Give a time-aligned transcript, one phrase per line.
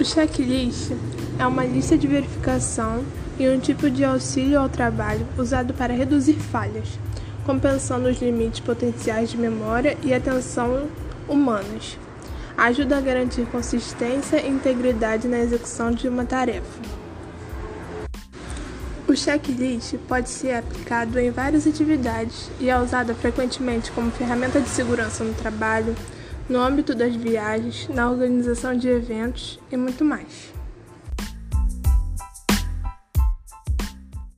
[0.00, 0.92] O checklist
[1.38, 3.04] é uma lista de verificação
[3.38, 6.98] e um tipo de auxílio ao trabalho usado para reduzir falhas,
[7.44, 10.88] compensando os limites potenciais de memória e atenção
[11.28, 11.98] humanos.
[12.56, 16.80] Ajuda a garantir consistência e integridade na execução de uma tarefa.
[19.06, 24.68] O checklist pode ser aplicado em várias atividades e é usado frequentemente como ferramenta de
[24.70, 25.94] segurança no trabalho,
[26.50, 30.59] no âmbito das viagens, na organização de eventos e muito mais.